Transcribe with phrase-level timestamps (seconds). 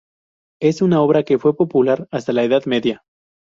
[0.59, 3.03] Es una obra que fue popular hasta la Edad Media.